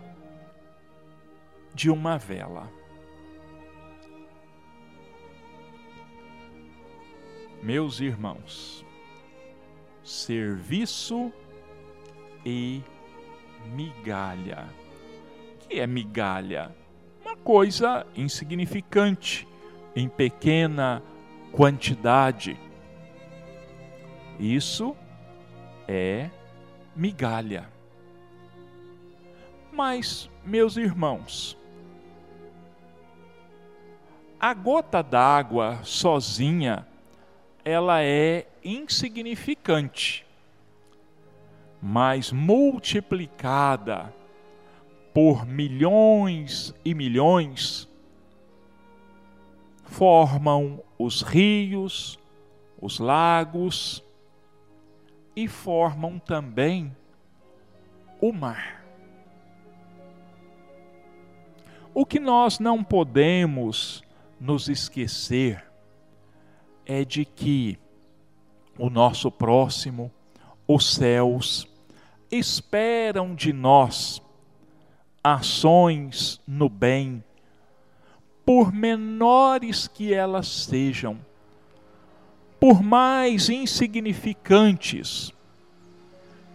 [1.73, 2.71] de uma vela.
[7.61, 8.85] Meus irmãos,
[10.03, 11.31] serviço
[12.45, 12.81] e
[13.73, 14.69] migalha.
[15.55, 16.75] O que é migalha?
[17.21, 19.47] Uma coisa insignificante,
[19.95, 21.01] em pequena
[21.51, 22.57] quantidade.
[24.39, 24.95] Isso
[25.87, 26.29] é
[26.95, 27.72] migalha.
[29.73, 31.57] Mas, meus irmãos,
[34.39, 36.87] a gota d'água sozinha,
[37.65, 40.27] ela é insignificante,
[41.81, 44.13] mas multiplicada
[45.11, 47.89] por milhões e milhões,
[49.85, 52.19] formam os rios,
[52.79, 54.03] os lagos
[55.35, 56.95] e formam também
[58.21, 58.82] o mar.
[61.93, 64.01] O que nós não podemos
[64.39, 65.63] nos esquecer
[66.85, 67.77] é de que
[68.77, 70.11] o nosso próximo,
[70.67, 71.67] os céus,
[72.31, 74.21] esperam de nós
[75.23, 77.23] ações no bem,
[78.43, 81.17] por menores que elas sejam,
[82.59, 85.31] por mais insignificantes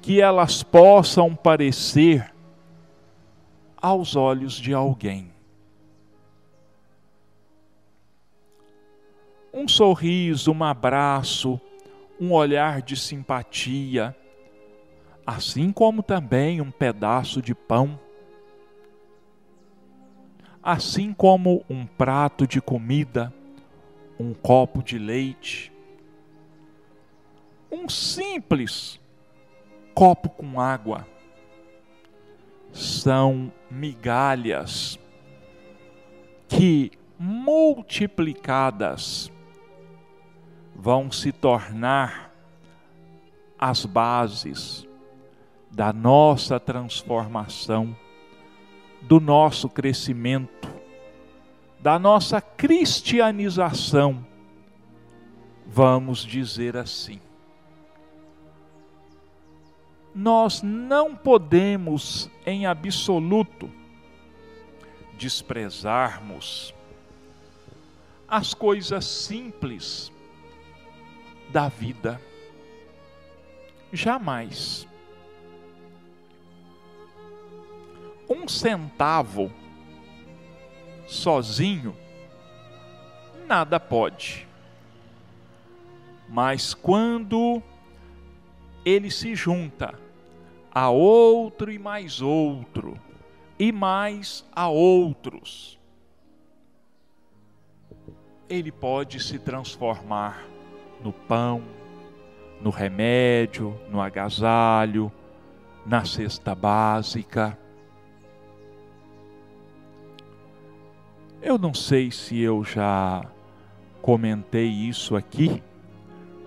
[0.02, 2.32] que elas possam parecer
[3.80, 5.32] aos olhos de alguém.
[9.52, 11.60] Um sorriso, um abraço,
[12.20, 14.14] um olhar de simpatia,
[15.26, 17.98] assim como também um pedaço de pão,
[20.62, 23.32] assim como um prato de comida,
[24.18, 25.72] um copo de leite,
[27.70, 29.00] um simples
[29.94, 31.06] copo com água,
[32.72, 34.98] são migalhas
[36.48, 39.30] que multiplicadas
[40.74, 42.32] vão se tornar
[43.58, 44.86] as bases
[45.70, 47.94] da nossa transformação,
[49.02, 50.72] do nosso crescimento,
[51.80, 54.24] da nossa cristianização,
[55.66, 57.20] vamos dizer assim.
[60.18, 63.70] Nós não podemos, em absoluto,
[65.16, 66.74] desprezarmos
[68.26, 70.10] as coisas simples
[71.50, 72.20] da vida.
[73.92, 74.88] Jamais.
[78.28, 79.52] Um centavo
[81.06, 81.96] sozinho
[83.46, 84.48] nada pode.
[86.28, 87.62] Mas quando
[88.84, 90.07] ele se junta
[90.78, 92.96] a outro e mais outro,
[93.58, 95.76] e mais a outros,
[98.48, 100.46] ele pode se transformar
[101.02, 101.64] no pão,
[102.60, 105.10] no remédio, no agasalho,
[105.84, 107.58] na cesta básica.
[111.42, 113.24] Eu não sei se eu já
[114.00, 115.60] comentei isso aqui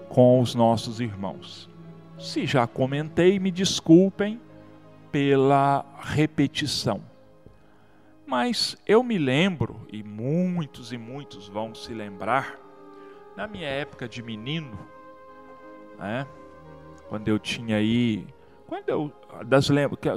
[0.08, 1.71] com os nossos irmãos.
[2.22, 4.40] Se já comentei, me desculpem
[5.12, 7.02] pela repetição.
[8.28, 12.60] Mas eu me lembro, e muitos e muitos vão se lembrar,
[13.36, 14.78] na minha época de menino,
[15.98, 16.28] né,
[17.10, 18.28] quando eu tinha aí,
[18.68, 19.12] quando, eu,
[19.44, 19.70] das,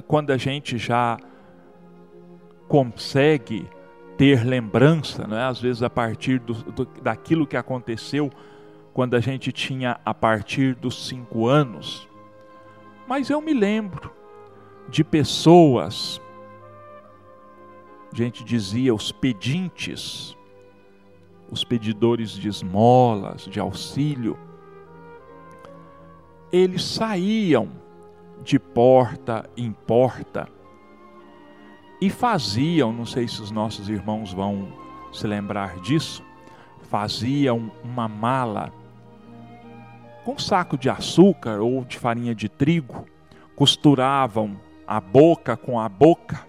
[0.07, 1.17] quando a gente já
[2.69, 3.67] consegue
[4.19, 8.31] ter lembrança, né, às vezes a partir do, do, daquilo que aconteceu
[8.95, 12.09] quando a gente tinha a partir dos cinco anos.
[13.09, 14.13] Mas eu me lembro
[14.89, 16.23] de pessoas,
[18.13, 20.37] a gente dizia os pedintes,
[21.51, 24.39] os pedidores de esmolas, de auxílio,
[26.53, 27.69] eles saíam
[28.45, 30.49] de porta em porta
[32.01, 34.73] e faziam, não sei se os nossos irmãos vão
[35.13, 36.23] se lembrar disso,
[36.83, 38.73] faziam uma mala
[40.25, 43.07] com um saco de açúcar ou de farinha de trigo,
[43.55, 46.47] costuravam a boca com a boca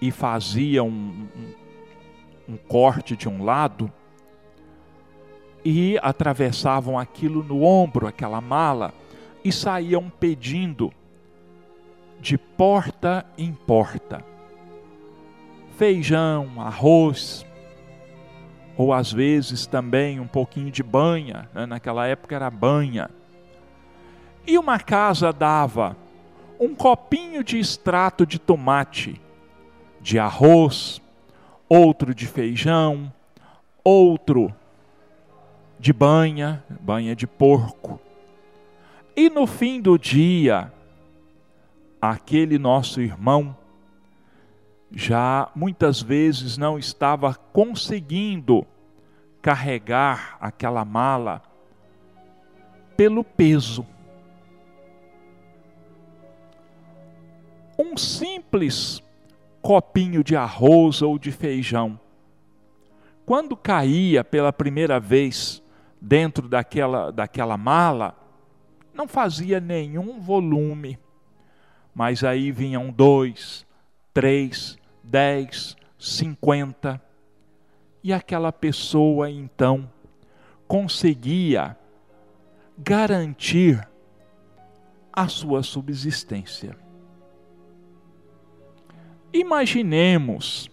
[0.00, 1.28] e faziam um,
[2.48, 3.92] um, um corte de um lado
[5.64, 8.94] e atravessavam aquilo no ombro, aquela mala,
[9.44, 10.92] e saíam pedindo
[12.20, 14.24] de porta em porta.
[15.76, 17.44] Feijão, arroz,
[18.76, 21.66] ou às vezes também um pouquinho de banha, né?
[21.66, 23.10] naquela época era banha.
[24.46, 25.96] E uma casa dava
[26.60, 29.20] um copinho de extrato de tomate,
[30.00, 31.00] de arroz,
[31.68, 33.12] outro de feijão,
[33.82, 34.54] outro
[35.78, 38.00] de banha, banha de porco.
[39.16, 40.72] E no fim do dia,
[42.00, 43.56] aquele nosso irmão
[44.90, 48.66] já muitas vezes não estava conseguindo
[49.42, 51.42] carregar aquela mala
[52.96, 53.86] pelo peso.
[57.78, 59.02] Um simples
[59.60, 61.98] copinho de arroz ou de feijão,
[63.26, 65.62] quando caía pela primeira vez
[66.00, 68.16] dentro daquela, daquela mala,
[68.94, 70.98] não fazia nenhum volume.
[71.92, 73.65] Mas aí vinham dois,
[74.16, 76.98] três, dez, cinquenta.
[78.02, 79.92] E aquela pessoa então
[80.66, 81.76] conseguia
[82.78, 83.86] garantir
[85.12, 86.74] a sua subsistência.
[89.34, 90.70] Imaginemos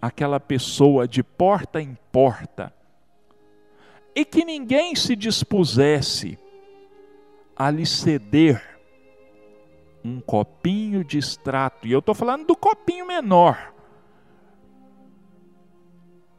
[0.00, 2.72] aquela pessoa de porta em porta
[4.14, 6.38] e que ninguém se dispusesse
[7.56, 8.75] a lhe ceder
[10.06, 13.72] um copinho de extrato, e eu estou falando do copinho menor,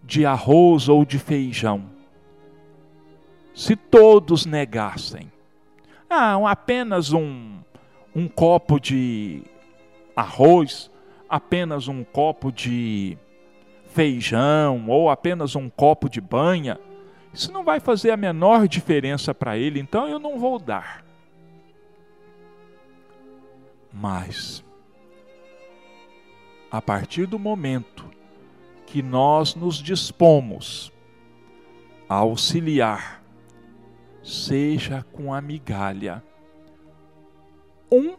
[0.03, 1.83] de arroz ou de feijão.
[3.53, 5.31] Se todos negassem,
[6.09, 7.59] ah, apenas um,
[8.15, 9.43] um copo de
[10.15, 10.89] arroz,
[11.27, 13.17] apenas um copo de
[13.87, 16.79] feijão ou apenas um copo de banha,
[17.33, 21.06] isso não vai fazer a menor diferença para ele, então eu não vou dar.
[23.91, 24.63] Mas,
[26.69, 28.09] a partir do momento
[28.85, 30.91] que nós nos dispomos
[32.07, 33.23] a auxiliar,
[34.23, 36.23] seja com a migalha,
[37.91, 38.15] um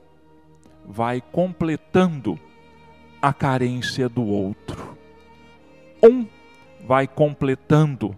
[0.84, 2.38] vai completando
[3.20, 4.96] a carência do outro.
[6.02, 6.26] Um
[6.86, 8.16] vai completando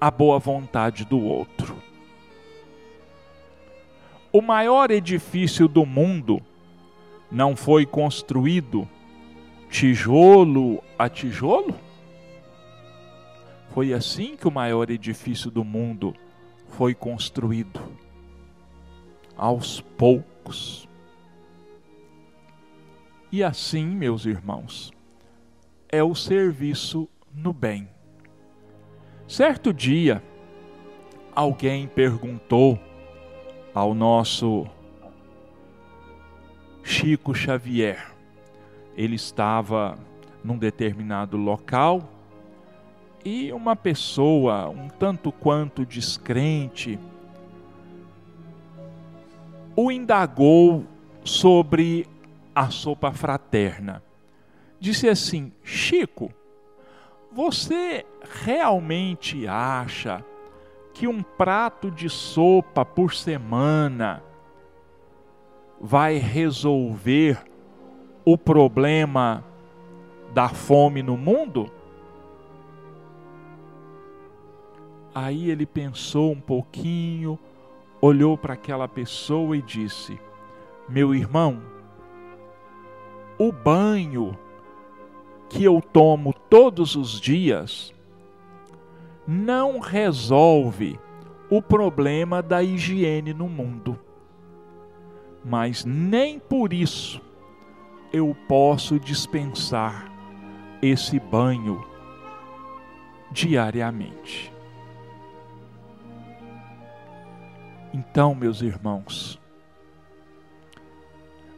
[0.00, 1.87] a boa vontade do outro.
[4.38, 6.40] O maior edifício do mundo
[7.28, 8.88] não foi construído
[9.68, 11.74] tijolo a tijolo?
[13.70, 16.14] Foi assim que o maior edifício do mundo
[16.68, 17.80] foi construído.
[19.36, 20.88] Aos poucos.
[23.32, 24.92] E assim, meus irmãos,
[25.88, 27.88] é o serviço no bem.
[29.26, 30.22] Certo dia,
[31.34, 32.78] alguém perguntou
[33.78, 34.66] ao nosso
[36.82, 38.12] Chico Xavier.
[38.96, 39.96] Ele estava
[40.42, 42.02] num determinado local
[43.24, 46.98] e uma pessoa um tanto quanto descrente
[49.76, 50.84] o indagou
[51.22, 52.04] sobre
[52.52, 54.02] a sopa fraterna.
[54.80, 56.32] Disse assim: Chico,
[57.30, 58.04] você
[58.42, 60.24] realmente acha
[60.98, 64.20] que um prato de sopa por semana
[65.80, 67.40] vai resolver
[68.24, 69.44] o problema
[70.34, 71.70] da fome no mundo?
[75.14, 77.38] Aí ele pensou um pouquinho,
[78.00, 80.18] olhou para aquela pessoa e disse:
[80.88, 81.62] Meu irmão,
[83.38, 84.36] o banho
[85.48, 87.94] que eu tomo todos os dias
[89.30, 90.98] não resolve
[91.50, 94.00] o problema da higiene no mundo.
[95.44, 97.20] Mas nem por isso
[98.10, 100.10] eu posso dispensar
[100.80, 101.86] esse banho
[103.30, 104.50] diariamente.
[107.92, 109.38] Então, meus irmãos,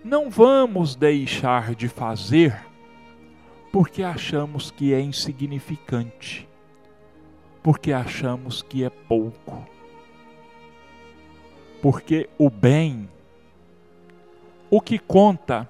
[0.03, 2.61] não vamos deixar de fazer
[3.71, 6.50] porque achamos que é insignificante,
[7.63, 9.67] porque achamos que é pouco.
[11.83, 13.09] Porque o bem,
[14.71, 15.69] o que conta,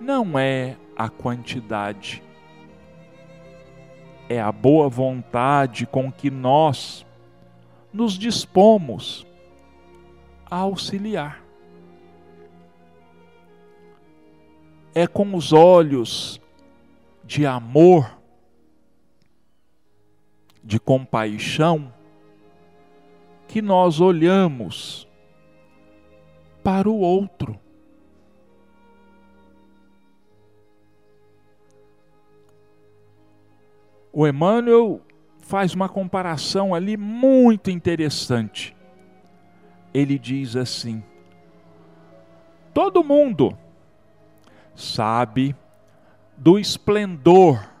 [0.00, 2.22] não é a quantidade,
[4.28, 7.04] é a boa vontade com que nós
[7.92, 9.26] nos dispomos
[10.50, 11.42] a auxiliar.
[14.94, 16.40] É com os olhos
[17.24, 18.18] de amor,
[20.62, 21.92] de compaixão,
[23.48, 25.08] que nós olhamos
[26.62, 27.58] para o outro.
[34.12, 35.00] O Emmanuel
[35.38, 38.76] faz uma comparação ali muito interessante.
[39.92, 41.02] Ele diz assim:
[42.72, 43.56] todo mundo
[44.74, 45.54] sabe
[46.36, 47.71] do esplendor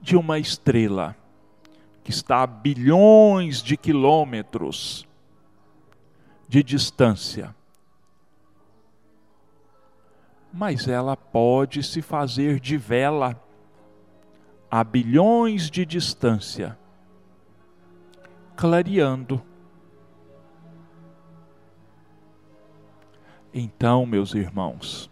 [0.00, 1.16] de uma estrela
[2.02, 5.06] que está a bilhões de quilômetros
[6.48, 7.54] de distância.
[10.52, 13.38] Mas ela pode se fazer de vela
[14.70, 16.78] a bilhões de distância,
[18.56, 19.42] clareando.
[23.52, 25.10] Então, meus irmãos,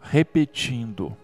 [0.00, 1.16] repetindo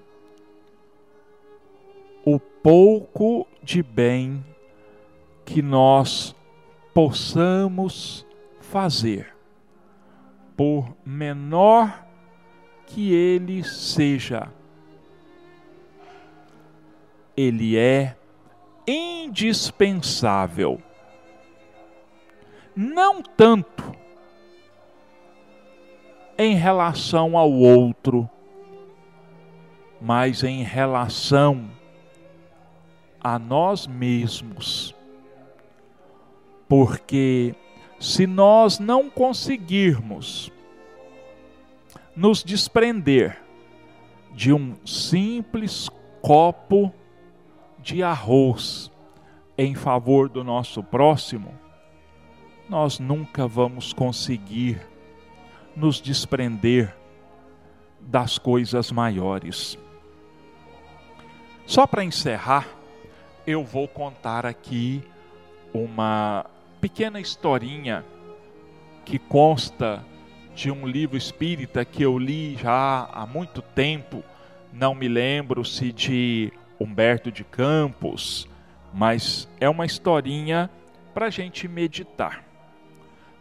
[2.62, 4.44] pouco de bem
[5.44, 6.34] que nós
[6.94, 8.26] possamos
[8.60, 9.34] fazer,
[10.56, 12.06] por menor
[12.86, 14.48] que ele seja,
[17.36, 18.16] ele é
[18.86, 20.80] indispensável.
[22.74, 23.94] Não tanto
[26.38, 28.28] em relação ao outro,
[30.00, 31.70] mas em relação
[33.22, 34.94] a nós mesmos.
[36.68, 37.54] Porque
[38.00, 40.50] se nós não conseguirmos
[42.16, 43.40] nos desprender
[44.34, 45.88] de um simples
[46.20, 46.92] copo
[47.78, 48.90] de arroz
[49.56, 51.54] em favor do nosso próximo,
[52.68, 54.80] nós nunca vamos conseguir
[55.76, 56.96] nos desprender
[58.00, 59.78] das coisas maiores.
[61.66, 62.66] Só para encerrar,
[63.46, 65.02] eu vou contar aqui
[65.72, 66.46] uma
[66.80, 68.04] pequena historinha
[69.04, 70.04] que consta
[70.54, 74.22] de um livro espírita que eu li já há muito tempo,
[74.72, 78.48] não me lembro se de Humberto de Campos,
[78.92, 80.70] mas é uma historinha
[81.14, 82.44] para a gente meditar.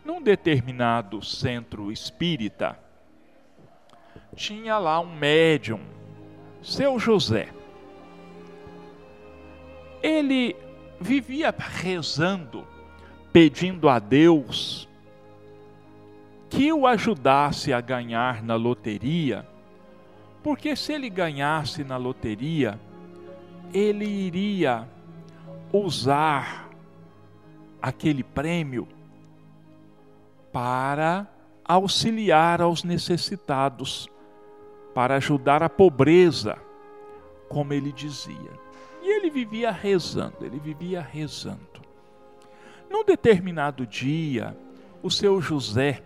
[0.03, 2.79] Num determinado centro espírita,
[4.35, 5.81] tinha lá um médium,
[6.61, 7.49] seu José.
[10.01, 10.55] Ele
[10.99, 12.65] vivia rezando,
[13.31, 14.87] pedindo a Deus
[16.49, 19.47] que o ajudasse a ganhar na loteria,
[20.43, 22.79] porque se ele ganhasse na loteria,
[23.73, 24.85] ele iria
[25.71, 26.69] usar
[27.81, 28.87] aquele prêmio
[30.51, 31.25] para
[31.63, 34.09] auxiliar aos necessitados,
[34.93, 36.57] para ajudar a pobreza,
[37.47, 38.59] como ele dizia.
[39.33, 41.81] Vivia rezando, ele vivia rezando.
[42.89, 44.57] Num determinado dia,
[45.01, 46.03] o seu José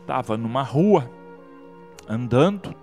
[0.00, 1.10] estava numa rua,
[2.08, 2.74] andando,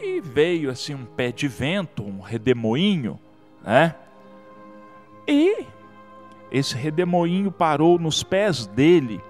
[0.00, 3.20] e veio assim um pé de vento, um redemoinho,
[3.62, 3.94] né?
[5.26, 5.64] E
[6.50, 9.22] esse redemoinho parou nos pés dele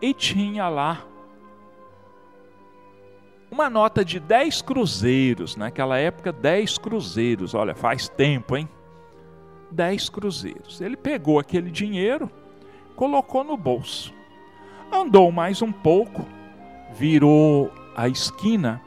[0.00, 1.04] e tinha lá
[3.52, 8.66] uma nota de 10 cruzeiros, naquela época 10 cruzeiros, olha, faz tempo, hein?
[9.70, 10.80] 10 cruzeiros.
[10.80, 12.30] Ele pegou aquele dinheiro,
[12.96, 14.14] colocou no bolso.
[14.90, 16.26] Andou mais um pouco,
[16.94, 18.80] virou a esquina,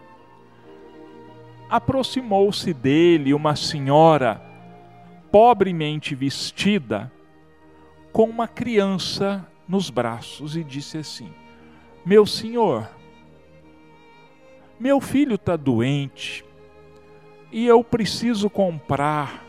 [1.70, 4.42] aproximou-se dele uma senhora
[5.32, 7.12] pobremente vestida,
[8.12, 11.32] com uma criança nos braços, e disse assim:
[12.04, 12.90] Meu senhor,
[14.80, 16.44] meu filho está doente
[17.52, 19.46] e eu preciso comprar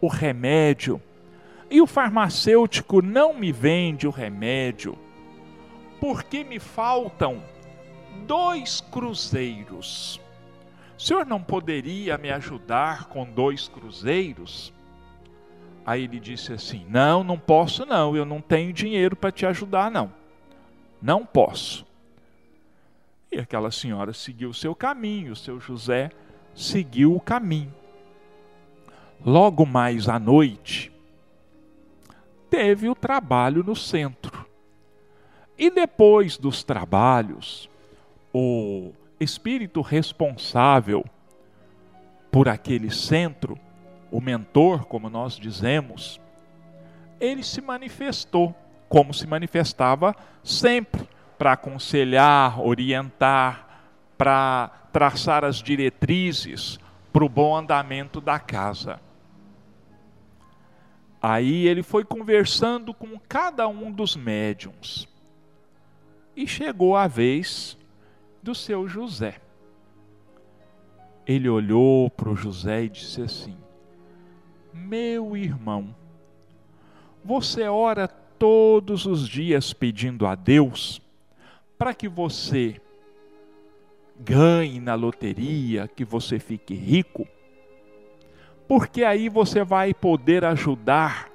[0.00, 1.00] o remédio
[1.70, 4.98] e o farmacêutico não me vende o remédio
[6.00, 7.42] porque me faltam
[8.26, 10.20] dois cruzeiros.
[10.98, 14.72] O senhor não poderia me ajudar com dois cruzeiros?
[15.84, 18.16] Aí ele disse assim: Não, não posso, não.
[18.16, 20.12] Eu não tenho dinheiro para te ajudar, não.
[21.00, 21.86] Não posso.
[23.34, 26.10] E aquela senhora seguiu o seu caminho, o seu José
[26.54, 27.74] seguiu o caminho.
[29.26, 30.92] Logo mais à noite,
[32.48, 34.46] teve o trabalho no centro.
[35.58, 37.68] E depois dos trabalhos,
[38.32, 41.04] o espírito responsável
[42.30, 43.58] por aquele centro,
[44.12, 46.20] o mentor, como nós dizemos,
[47.18, 48.54] ele se manifestou
[48.88, 53.82] como se manifestava sempre para aconselhar, orientar,
[54.16, 56.78] para traçar as diretrizes
[57.12, 59.00] para o bom andamento da casa.
[61.20, 65.08] Aí ele foi conversando com cada um dos médiums.
[66.36, 67.78] E chegou a vez
[68.42, 69.40] do seu José.
[71.26, 73.56] Ele olhou para o José e disse assim:
[74.72, 75.94] Meu irmão,
[77.24, 81.00] você ora todos os dias pedindo a Deus
[81.78, 82.80] para que você
[84.18, 87.26] ganhe na loteria, que você fique rico,
[88.68, 91.30] porque aí você vai poder ajudar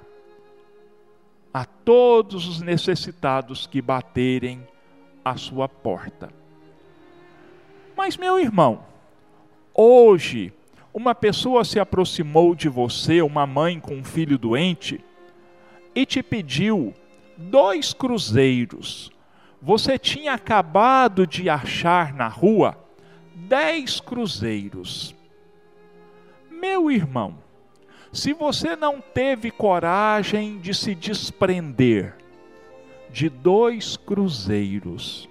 [1.52, 4.66] a todos os necessitados que baterem
[5.24, 6.30] à sua porta.
[7.96, 8.82] Mas, meu irmão,
[9.74, 10.52] hoje
[10.92, 15.00] uma pessoa se aproximou de você, uma mãe com um filho doente,
[15.94, 16.92] e te pediu
[17.36, 19.10] dois cruzeiros
[19.60, 22.78] você tinha acabado de achar na rua
[23.34, 25.14] dez cruzeiros.
[26.50, 27.38] Meu irmão,
[28.12, 32.16] se você não teve coragem de se desprender
[33.10, 35.28] de dois cruzeiros,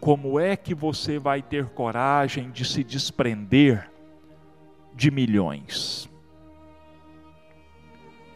[0.00, 3.90] como é que você vai ter coragem de se desprender
[4.94, 6.08] de milhões?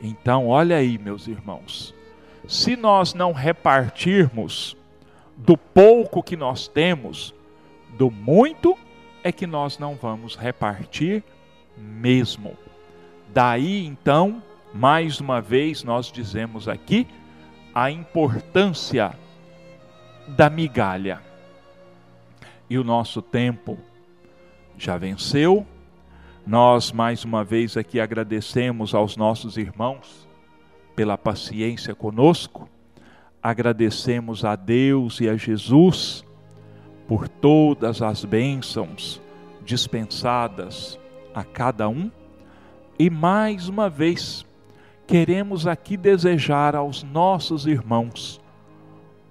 [0.01, 1.95] Então, olha aí, meus irmãos,
[2.49, 4.77] se nós não repartirmos
[5.37, 7.35] do pouco que nós temos,
[7.97, 8.77] do muito
[9.23, 11.23] é que nós não vamos repartir
[11.77, 12.57] mesmo.
[13.33, 14.43] Daí então,
[14.75, 17.07] mais uma vez, nós dizemos aqui
[17.75, 19.13] a importância
[20.29, 21.21] da migalha.
[22.69, 23.79] E o nosso tempo
[24.79, 25.67] já venceu.
[26.47, 30.29] Nós mais uma vez aqui agradecemos aos nossos irmãos
[30.97, 32.69] pela paciência conosco.
[33.43, 36.25] Agradecemos a Deus e a Jesus
[37.09, 39.21] por todas as bênçãos
[39.65, 40.99] dispensadas
[41.35, 42.11] a cada um.
[42.99, 44.47] E mais uma vez,
[45.07, 48.41] queremos aqui desejar aos nossos irmãos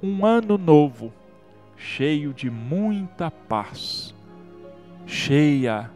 [0.04, 1.14] um ano novo,
[1.78, 4.14] cheio de muita paz,
[5.06, 5.90] cheia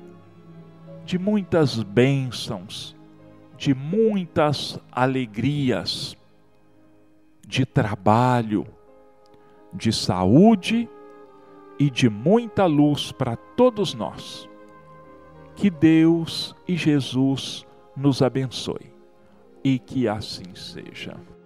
[1.06, 2.96] de muitas bênçãos,
[3.58, 6.16] de muitas alegrias,
[7.46, 8.66] de trabalho,
[9.74, 10.90] de saúde
[11.78, 14.50] e de muita luz para todos nós.
[15.56, 17.66] Que Deus e Jesus
[17.96, 18.94] nos abençoe
[19.64, 21.16] e que assim seja.